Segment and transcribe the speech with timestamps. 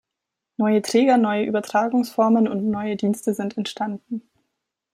[0.57, 4.23] Neue Träger, neue Übertragungsformen und neue Dienste sind entstanden.